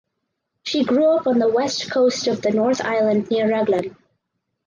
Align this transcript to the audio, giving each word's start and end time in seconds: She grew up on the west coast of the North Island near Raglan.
She 0.63 0.83
grew 0.83 1.15
up 1.15 1.27
on 1.27 1.37
the 1.37 1.47
west 1.47 1.91
coast 1.91 2.25
of 2.25 2.41
the 2.41 2.49
North 2.49 2.81
Island 2.83 3.29
near 3.29 3.47
Raglan. 3.51 3.95